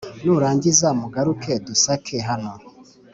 nurangiza 0.23 0.87
mugaruke 0.99 1.51
dusake 1.67 2.15
hano 2.29 2.53